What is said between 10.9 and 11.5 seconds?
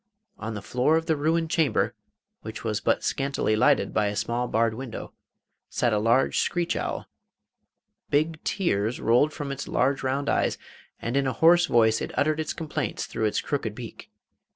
and in a